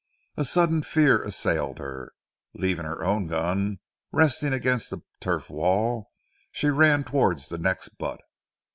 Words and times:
A 0.35 0.45
sudden 0.45 0.81
fear 0.81 1.21
assailed 1.21 1.77
her. 1.77 2.13
Leaving 2.55 2.85
her 2.85 3.05
own 3.05 3.27
gun 3.27 3.77
resting 4.11 4.51
against 4.51 4.89
the 4.89 5.03
turf 5.19 5.47
wall, 5.47 6.11
she 6.51 6.69
ran 6.69 7.03
towards 7.03 7.49
the 7.49 7.59
next 7.59 7.99
butt. 7.99 8.19